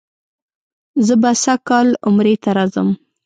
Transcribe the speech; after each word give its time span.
زه 1.05 1.13
به 1.21 1.31
سږ 1.43 1.59
کال 1.69 1.87
عمرې 2.07 2.35
ته 2.43 2.49
راځم. 2.57 2.89